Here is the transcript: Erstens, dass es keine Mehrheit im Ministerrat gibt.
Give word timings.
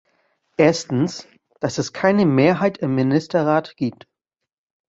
Erstens, 0.57 1.27
dass 1.59 1.77
es 1.77 1.93
keine 1.93 2.25
Mehrheit 2.25 2.79
im 2.79 2.95
Ministerrat 2.95 3.77
gibt. 3.77 4.07